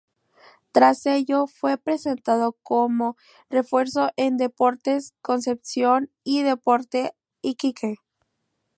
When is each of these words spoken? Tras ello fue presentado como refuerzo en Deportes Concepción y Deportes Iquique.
Tras 0.71 1.05
ello 1.05 1.45
fue 1.45 1.77
presentado 1.77 2.57
como 2.63 3.17
refuerzo 3.51 4.09
en 4.15 4.35
Deportes 4.35 5.13
Concepción 5.21 6.09
y 6.23 6.41
Deportes 6.41 7.11
Iquique. 7.43 7.97